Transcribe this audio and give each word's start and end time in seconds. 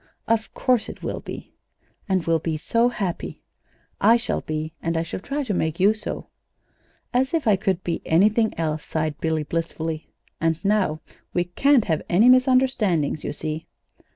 "Of 0.27 0.51
course 0.55 0.89
it 0.89 1.03
will 1.03 1.19
be." 1.19 1.53
"And 2.09 2.25
we'll 2.25 2.39
be 2.39 2.57
so 2.57 2.89
happy!" 2.89 3.43
"I 4.01 4.17
shall 4.17 4.41
be, 4.41 4.73
and 4.81 4.97
I 4.97 5.03
shall 5.03 5.19
try 5.19 5.43
to 5.43 5.53
make 5.53 5.79
you 5.79 5.93
so." 5.93 6.25
"As 7.13 7.35
if 7.35 7.47
I 7.47 7.55
could 7.55 7.83
be 7.83 8.01
anything 8.03 8.57
else," 8.57 8.83
sighed 8.83 9.21
Billy, 9.21 9.43
blissfully. 9.43 10.09
"And 10.39 10.57
now 10.65 11.01
we 11.35 11.43
can't 11.43 11.85
have 11.85 12.01
any 12.09 12.29
misunderstandings, 12.29 13.23
you 13.23 13.31
see." 13.31 13.67